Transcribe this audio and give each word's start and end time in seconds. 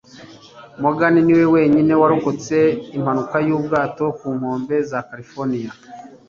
Morgan 0.81 1.15
ni 1.25 1.33
we 1.37 1.45
wenyine 1.55 1.93
warokotse 2.01 2.57
impanuka 2.97 3.35
y'ubwato 3.47 4.05
ku 4.17 4.27
nkombe 4.37 4.75
za 4.89 4.99
Californiya 5.09 5.71